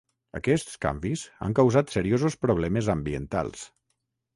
Aquests 0.37 0.77
canvis 0.85 1.25
han 1.49 1.57
causat 1.61 1.95
seriosos 1.99 2.41
problemes 2.49 2.95
ambientals. 2.99 3.73